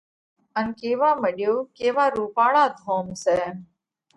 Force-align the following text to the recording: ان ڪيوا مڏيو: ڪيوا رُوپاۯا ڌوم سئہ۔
ان 0.57 0.67
ڪيوا 0.79 1.09
مڏيو: 1.21 1.53
ڪيوا 1.77 2.05
رُوپاۯا 2.15 2.63
ڌوم 2.79 3.07
سئہ۔ 3.23 3.47